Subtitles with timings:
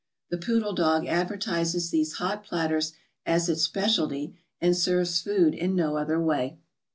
[0.31, 5.95] The Ppodle Dog advertises these hot platters as its specialty and serves food in no
[5.95, 6.57] other way.